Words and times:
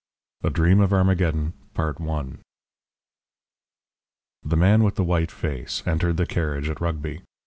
A 0.43 0.49
DREAM 0.49 0.79
OF 0.79 0.93
ARMAGEDDON 0.93 1.53
The 4.41 4.55
man 4.57 4.81
with 4.83 4.95
the 4.95 5.03
white 5.03 5.29
face 5.31 5.83
entered 5.85 6.17
the 6.17 6.25
carriage 6.25 6.71
at 6.71 6.81
Rugby. 6.81 7.21